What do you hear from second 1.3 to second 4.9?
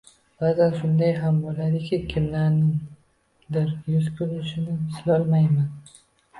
boʻladiki, kimlarningdir yuz tuzilishini